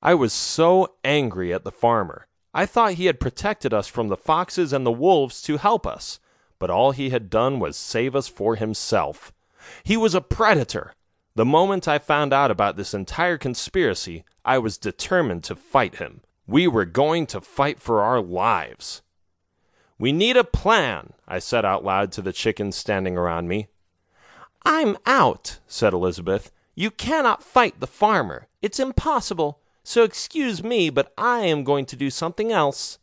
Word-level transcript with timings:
I 0.00 0.14
was 0.14 0.32
so 0.32 0.94
angry 1.02 1.52
at 1.52 1.64
the 1.64 1.72
farmer. 1.72 2.28
I 2.54 2.66
thought 2.66 2.94
he 2.94 3.06
had 3.06 3.20
protected 3.20 3.74
us 3.74 3.88
from 3.88 4.08
the 4.08 4.16
foxes 4.16 4.72
and 4.72 4.86
the 4.86 4.92
wolves 4.92 5.42
to 5.42 5.56
help 5.56 5.86
us, 5.86 6.20
but 6.58 6.70
all 6.70 6.92
he 6.92 7.10
had 7.10 7.30
done 7.30 7.58
was 7.58 7.76
save 7.76 8.14
us 8.14 8.28
for 8.28 8.56
himself. 8.56 9.32
He 9.82 9.96
was 9.96 10.14
a 10.14 10.20
predator. 10.20 10.94
The 11.34 11.44
moment 11.44 11.86
I 11.86 11.98
found 11.98 12.32
out 12.32 12.50
about 12.50 12.76
this 12.76 12.94
entire 12.94 13.38
conspiracy, 13.38 14.24
I 14.44 14.58
was 14.58 14.78
determined 14.78 15.44
to 15.44 15.56
fight 15.56 15.96
him. 15.96 16.22
We 16.46 16.66
were 16.66 16.84
going 16.84 17.26
to 17.28 17.40
fight 17.40 17.80
for 17.80 18.00
our 18.00 18.20
lives. 18.20 19.02
We 19.98 20.12
need 20.12 20.36
a 20.36 20.44
plan, 20.44 21.12
I 21.26 21.40
said 21.40 21.64
out 21.64 21.84
loud 21.84 22.12
to 22.12 22.22
the 22.22 22.32
chickens 22.32 22.76
standing 22.76 23.16
around 23.16 23.48
me. 23.48 23.66
I'm 24.64 24.96
out, 25.06 25.58
said 25.66 25.92
Elizabeth. 25.92 26.50
You 26.74 26.90
cannot 26.90 27.42
fight 27.42 27.80
the 27.80 27.86
farmer. 27.86 28.46
It's 28.62 28.78
impossible. 28.78 29.60
So 29.88 30.04
excuse 30.04 30.62
me, 30.62 30.90
but 30.90 31.14
I 31.16 31.46
am 31.46 31.64
going 31.64 31.86
to 31.86 31.96
do 31.96 32.10
something 32.10 32.52
else. 32.52 32.98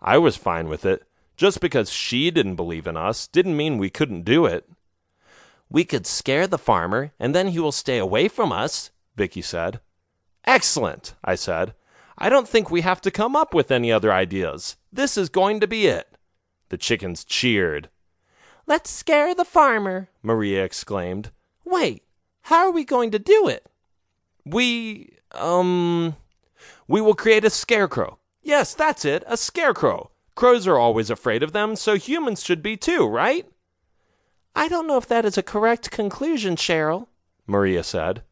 I 0.00 0.16
was 0.16 0.36
fine 0.36 0.68
with 0.68 0.86
it. 0.86 1.02
Just 1.36 1.60
because 1.60 1.90
she 1.90 2.30
didn't 2.30 2.54
believe 2.54 2.86
in 2.86 2.96
us 2.96 3.26
didn't 3.26 3.56
mean 3.56 3.78
we 3.78 3.90
couldn't 3.90 4.22
do 4.22 4.46
it. 4.46 4.70
We 5.68 5.84
could 5.84 6.06
scare 6.06 6.46
the 6.46 6.56
farmer, 6.56 7.10
and 7.18 7.34
then 7.34 7.48
he 7.48 7.58
will 7.58 7.72
stay 7.72 7.98
away 7.98 8.28
from 8.28 8.52
us, 8.52 8.92
Vicky 9.16 9.42
said. 9.42 9.80
Excellent, 10.44 11.16
I 11.24 11.34
said. 11.34 11.74
I 12.16 12.28
don't 12.28 12.46
think 12.48 12.70
we 12.70 12.82
have 12.82 13.00
to 13.00 13.10
come 13.10 13.34
up 13.34 13.52
with 13.52 13.72
any 13.72 13.90
other 13.90 14.12
ideas. 14.12 14.76
This 14.92 15.16
is 15.16 15.28
going 15.28 15.58
to 15.58 15.66
be 15.66 15.88
it. 15.88 16.16
The 16.68 16.78
chickens 16.78 17.24
cheered. 17.24 17.88
Let's 18.68 18.88
scare 18.88 19.34
the 19.34 19.44
farmer, 19.44 20.10
Maria 20.22 20.62
exclaimed. 20.62 21.32
Wait, 21.64 22.04
how 22.42 22.68
are 22.68 22.70
we 22.70 22.84
going 22.84 23.10
to 23.10 23.18
do 23.18 23.48
it? 23.48 23.66
We 24.44 25.17
um, 25.32 26.16
we 26.86 27.00
will 27.00 27.14
create 27.14 27.44
a 27.44 27.50
scarecrow. 27.50 28.18
Yes, 28.42 28.74
that's 28.74 29.04
it, 29.04 29.24
a 29.26 29.36
scarecrow. 29.36 30.10
Crows 30.34 30.66
are 30.66 30.78
always 30.78 31.10
afraid 31.10 31.42
of 31.42 31.52
them, 31.52 31.76
so 31.76 31.96
humans 31.96 32.44
should 32.44 32.62
be 32.62 32.76
too, 32.76 33.06
right? 33.06 33.46
I 34.54 34.68
don't 34.68 34.86
know 34.86 34.96
if 34.96 35.06
that 35.08 35.24
is 35.24 35.36
a 35.36 35.42
correct 35.42 35.90
conclusion, 35.90 36.56
Cheryl, 36.56 37.08
Maria 37.46 37.82
said. 37.82 38.22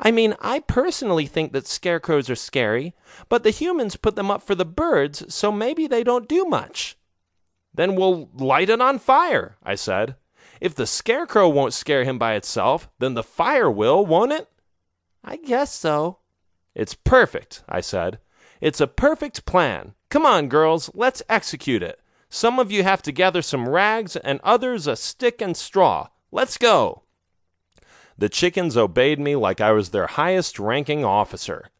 I 0.00 0.10
mean, 0.10 0.34
I 0.40 0.60
personally 0.60 1.26
think 1.26 1.52
that 1.52 1.66
scarecrows 1.66 2.30
are 2.30 2.36
scary, 2.36 2.94
but 3.28 3.42
the 3.42 3.50
humans 3.50 3.96
put 3.96 4.16
them 4.16 4.30
up 4.30 4.42
for 4.42 4.54
the 4.54 4.64
birds, 4.64 5.32
so 5.34 5.50
maybe 5.50 5.86
they 5.86 6.04
don't 6.04 6.28
do 6.28 6.44
much. 6.44 6.96
Then 7.74 7.96
we'll 7.96 8.28
light 8.34 8.70
it 8.70 8.80
on 8.80 8.98
fire, 8.98 9.56
I 9.62 9.74
said. 9.74 10.16
If 10.60 10.74
the 10.74 10.86
scarecrow 10.86 11.48
won't 11.48 11.72
scare 11.74 12.04
him 12.04 12.18
by 12.18 12.34
itself, 12.34 12.88
then 12.98 13.14
the 13.14 13.22
fire 13.22 13.70
will, 13.70 14.04
won't 14.06 14.32
it? 14.32 14.48
I 15.24 15.36
guess 15.36 15.74
so, 15.74 16.17
it's 16.78 16.94
perfect, 16.94 17.64
I 17.68 17.80
said. 17.80 18.20
It's 18.60 18.80
a 18.80 18.86
perfect 18.86 19.44
plan. 19.44 19.94
Come 20.10 20.24
on, 20.24 20.48
girls, 20.48 20.90
let's 20.94 21.24
execute 21.28 21.82
it. 21.82 22.00
Some 22.30 22.60
of 22.60 22.70
you 22.70 22.84
have 22.84 23.02
to 23.02 23.10
gather 23.10 23.42
some 23.42 23.68
rags, 23.68 24.14
and 24.14 24.38
others 24.44 24.86
a 24.86 24.94
stick 24.94 25.42
and 25.42 25.56
straw. 25.56 26.06
Let's 26.30 26.56
go. 26.56 27.02
The 28.16 28.28
chickens 28.28 28.76
obeyed 28.76 29.18
me 29.18 29.34
like 29.34 29.60
I 29.60 29.72
was 29.72 29.90
their 29.90 30.06
highest 30.06 30.60
ranking 30.60 31.04
officer. 31.04 31.70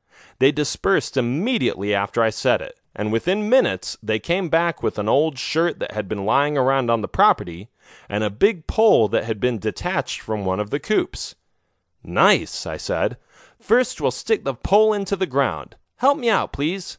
They 0.40 0.50
dispersed 0.50 1.16
immediately 1.16 1.94
after 1.94 2.20
I 2.20 2.30
said 2.30 2.60
it, 2.60 2.80
and 2.96 3.12
within 3.12 3.48
minutes 3.48 3.96
they 4.02 4.18
came 4.18 4.48
back 4.48 4.82
with 4.82 4.98
an 4.98 5.08
old 5.08 5.38
shirt 5.38 5.78
that 5.78 5.92
had 5.92 6.08
been 6.08 6.24
lying 6.24 6.58
around 6.58 6.90
on 6.90 7.02
the 7.02 7.08
property, 7.08 7.68
and 8.08 8.24
a 8.24 8.30
big 8.30 8.66
pole 8.66 9.06
that 9.08 9.24
had 9.24 9.38
been 9.38 9.60
detached 9.60 10.20
from 10.20 10.44
one 10.44 10.58
of 10.58 10.70
the 10.70 10.80
coops. 10.80 11.36
Nice, 12.02 12.66
I 12.66 12.76
said. 12.76 13.16
First, 13.60 14.00
we'll 14.00 14.10
stick 14.10 14.44
the 14.44 14.54
pole 14.54 14.92
into 14.92 15.16
the 15.16 15.26
ground. 15.26 15.76
Help 15.96 16.18
me 16.18 16.30
out, 16.30 16.52
please. 16.52 16.98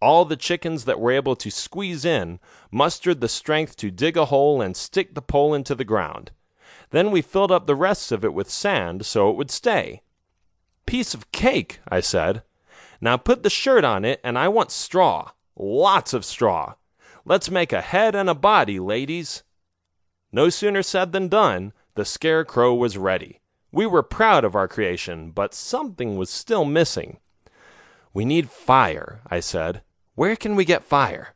All 0.00 0.24
the 0.24 0.36
chickens 0.36 0.84
that 0.84 1.00
were 1.00 1.12
able 1.12 1.36
to 1.36 1.50
squeeze 1.50 2.04
in 2.04 2.40
mustered 2.70 3.20
the 3.20 3.28
strength 3.28 3.76
to 3.76 3.90
dig 3.90 4.16
a 4.16 4.26
hole 4.26 4.60
and 4.60 4.76
stick 4.76 5.14
the 5.14 5.22
pole 5.22 5.54
into 5.54 5.74
the 5.74 5.84
ground. 5.84 6.32
Then 6.90 7.10
we 7.10 7.22
filled 7.22 7.52
up 7.52 7.66
the 7.66 7.74
rest 7.74 8.12
of 8.12 8.24
it 8.24 8.34
with 8.34 8.50
sand 8.50 9.06
so 9.06 9.30
it 9.30 9.36
would 9.36 9.50
stay. 9.50 10.02
Piece 10.86 11.14
of 11.14 11.32
cake, 11.32 11.80
I 11.88 12.00
said. 12.00 12.42
Now 13.00 13.16
put 13.16 13.42
the 13.42 13.50
shirt 13.50 13.84
on 13.84 14.04
it, 14.04 14.20
and 14.22 14.38
I 14.38 14.48
want 14.48 14.70
straw. 14.70 15.30
Lots 15.56 16.12
of 16.12 16.24
straw. 16.24 16.74
Let's 17.24 17.50
make 17.50 17.72
a 17.72 17.80
head 17.80 18.14
and 18.14 18.28
a 18.28 18.34
body, 18.34 18.78
ladies. 18.78 19.42
No 20.32 20.48
sooner 20.48 20.82
said 20.82 21.12
than 21.12 21.28
done. 21.28 21.72
The 21.94 22.04
scarecrow 22.04 22.74
was 22.74 22.98
ready. 22.98 23.40
We 23.72 23.86
were 23.86 24.02
proud 24.02 24.44
of 24.44 24.54
our 24.54 24.68
creation, 24.68 25.30
but 25.30 25.54
something 25.54 26.16
was 26.16 26.28
still 26.28 26.66
missing. 26.66 27.18
We 28.12 28.26
need 28.26 28.50
fire, 28.50 29.22
I 29.26 29.40
said. 29.40 29.82
Where 30.14 30.36
can 30.36 30.54
we 30.54 30.66
get 30.66 30.84
fire? 30.84 31.34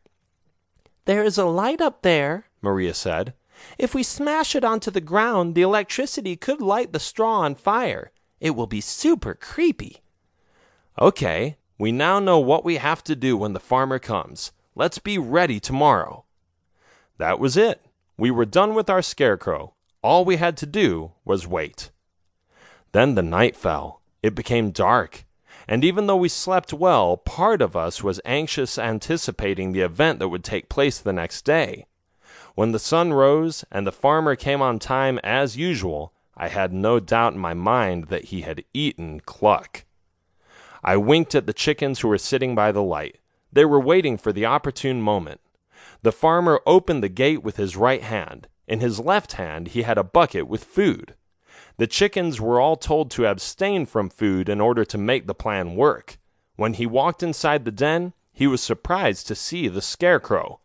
There 1.07 1.25
is 1.25 1.39
a 1.39 1.47
light 1.47 1.81
up 1.81 2.03
there, 2.03 2.45
Maria 2.61 2.93
said. 2.93 3.33
If 3.79 3.95
we 3.95 4.03
smash 4.03 4.55
it 4.55 4.65
onto 4.65 4.91
the 4.91 5.01
ground, 5.01 5.55
the 5.55 5.63
electricity 5.63 6.37
could 6.37 6.61
light 6.61 6.93
the 6.93 7.01
straw 7.01 7.41
on 7.41 7.55
fire. 7.55 8.11
It 8.39 8.51
will 8.51 8.67
be 8.67 8.83
super 8.83 9.33
creepy. 9.33 10.03
Okay, 11.01 11.57
we 11.79 11.91
now 11.91 12.19
know 12.19 12.39
what 12.39 12.65
we 12.65 12.77
have 12.77 13.03
to 13.05 13.17
do 13.17 13.37
when 13.39 13.55
the 13.55 13.61
farmer 13.61 13.99
comes. 13.99 14.53
Let's 14.75 14.99
be 14.99 15.17
ready 15.17 15.59
tomorrow. 15.59 16.27
That 17.17 17.39
was 17.39 17.57
it. 17.57 17.81
We 18.19 18.31
were 18.31 18.45
done 18.45 18.75
with 18.75 18.91
our 18.91 19.01
scarecrow. 19.01 19.75
All 20.03 20.27
we 20.27 20.37
had 20.37 20.59
to 20.59 20.67
do 20.67 21.13
was 21.25 21.47
wait. 21.47 21.91
Then 22.97 23.15
the 23.15 23.23
night 23.23 23.55
fell. 23.55 24.01
It 24.23 24.35
became 24.35 24.71
dark. 24.71 25.27
And 25.69 25.85
even 25.85 26.07
though 26.07 26.17
we 26.17 26.31
slept 26.31 26.73
well, 26.73 27.19
part 27.19 27.61
of 27.61 27.77
us 27.77 28.03
was 28.03 28.23
anxious 28.25 28.79
anticipating 28.79 29.73
the 29.73 29.83
event 29.83 30.19
that 30.19 30.31
would 30.31 30.43
take 30.43 30.71
place 30.71 30.99
the 30.99 31.13
next 31.13 31.45
day. 31.45 31.85
When 32.55 32.73
the 32.73 32.79
sun 32.79 33.13
rose 33.13 33.67
and 33.71 33.87
the 33.87 33.93
farmer 33.93 34.35
came 34.35 34.63
on 34.63 34.79
time 34.79 35.21
as 35.23 35.59
usual, 35.59 36.15
I 36.39 36.49
had 36.49 36.73
no 36.73 36.99
doubt 36.99 37.35
in 37.35 37.39
my 37.39 37.53
mind 37.53 38.05
that 38.05 38.33
he 38.33 38.41
had 38.41 38.65
eaten 38.73 39.21
Cluck. 39.21 39.85
I 40.83 40.97
winked 40.97 41.35
at 41.35 41.45
the 41.45 41.53
chickens 41.53 42.01
who 42.01 42.09
were 42.09 42.17
sitting 42.17 42.55
by 42.55 42.73
the 42.73 42.83
light. 42.83 43.19
They 43.53 43.67
were 43.67 43.79
waiting 43.79 44.17
for 44.17 44.33
the 44.33 44.47
opportune 44.47 45.03
moment. 45.03 45.43
The 46.01 46.13
farmer 46.13 46.63
opened 46.65 47.03
the 47.03 47.11
gate 47.11 47.43
with 47.43 47.59
his 47.59 47.77
right 47.77 48.03
hand. 48.03 48.49
In 48.67 48.81
his 48.81 48.99
left 48.99 49.35
hand 49.35 49.69
he 49.69 49.83
had 49.83 49.99
a 49.99 50.03
bucket 50.03 50.49
with 50.49 50.65
food. 50.65 51.15
The 51.79 51.87
chickens 51.87 52.41
were 52.41 52.61
all 52.61 52.77
told 52.77 53.11
to 53.13 53.27
abstain 53.27 53.87
from 53.87 54.09
food 54.09 54.49
in 54.49 54.61
order 54.61 54.85
to 54.85 54.99
make 54.99 55.27
the 55.27 55.35
plan 55.35 55.77
work. 55.77 56.19
When 56.57 56.75
he 56.75 56.87
walked 56.87 57.23
inside 57.23 57.65
the 57.65 57.71
den, 57.71 58.13
he 58.33 58.47
was 58.47 58.63
surprised 58.63 59.27
to 59.29 59.35
see 59.35 59.69
the 59.69 59.83
scarecrow. 59.83 60.61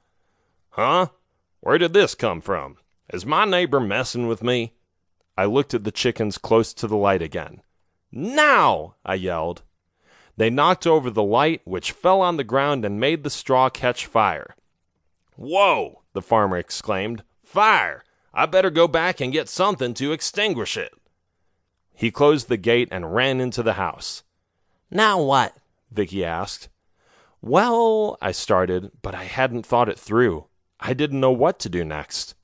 Huh? 0.72 1.07
Where 1.59 1.78
did 1.78 1.94
this 1.94 2.16
come 2.16 2.41
from? 2.41 2.78
Is 3.13 3.25
my 3.25 3.46
neighbor 3.46 3.80
messing 3.80 4.28
with 4.28 4.44
me? 4.44 4.74
I 5.38 5.46
looked 5.46 5.74
at 5.74 5.84
the 5.84 5.91
chickens 5.91 6.38
close 6.38 6.74
to 6.74 6.88
the 6.88 6.97
light 6.97 7.22
again. 7.22 7.62
Now! 8.12 8.96
I 9.06 9.16
yelled. 9.16 9.63
They 10.38 10.50
knocked 10.50 10.88
over 10.88 11.09
the 11.09 11.24
light, 11.24 11.62
which 11.66 11.91
fell 11.91 12.22
on 12.22 12.38
the 12.38 12.44
ground 12.44 12.84
and 12.84 13.00
made 13.00 13.24
the 13.24 13.30
straw 13.30 13.69
catch 13.69 14.06
fire. 14.06 14.56
Whoa! 15.35 16.01
the 16.13 16.22
farmer 16.22 16.57
exclaimed. 16.57 17.24
Fire! 17.44 18.03
I 18.34 18.46
better 18.46 18.69
go 18.69 18.88
back 18.88 19.19
and 19.19 19.34
get 19.34 19.50
something 19.50 19.94
to 19.96 20.14
extinguish 20.14 20.78
it. 20.78 20.94
He 21.94 22.12
closed 22.12 22.47
the 22.47 22.58
gate 22.58 22.88
and 22.92 23.14
ran 23.14 23.42
into 23.42 23.62
the 23.62 23.74
house. 23.74 24.24
Now 24.90 25.22
what? 25.22 25.56
Vicky 25.92 26.24
asked. 26.24 26.69
Well, 27.42 28.18
I 28.22 28.31
started, 28.31 28.92
but 29.02 29.14
I 29.14 29.25
hadn't 29.25 29.66
thought 29.66 29.90
it 29.90 30.00
through. 30.00 30.46
I 30.80 30.94
didn't 30.94 31.19
know 31.19 31.31
what 31.31 31.59
to 31.59 31.69
do 31.69 31.84
next. 31.84 32.36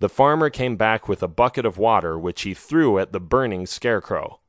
The 0.00 0.08
farmer 0.08 0.50
came 0.50 0.76
back 0.76 1.08
with 1.08 1.22
a 1.22 1.28
bucket 1.28 1.66
of 1.66 1.78
water 1.78 2.18
which 2.18 2.42
he 2.42 2.54
threw 2.54 2.98
at 2.98 3.12
the 3.12 3.20
burning 3.20 3.66
scarecrow. 3.66 4.40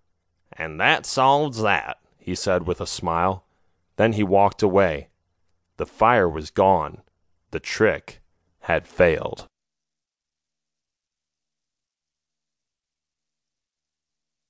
And 0.51 0.79
that 0.79 1.05
solves 1.05 1.61
that, 1.61 1.97
he 2.17 2.35
said 2.35 2.67
with 2.67 2.81
a 2.81 2.87
smile. 2.87 3.45
Then 3.97 4.13
he 4.13 4.23
walked 4.23 4.61
away. 4.61 5.09
The 5.77 5.85
fire 5.85 6.29
was 6.29 6.51
gone. 6.51 7.01
The 7.51 7.59
trick 7.59 8.21
had 8.61 8.87
failed. 8.87 9.47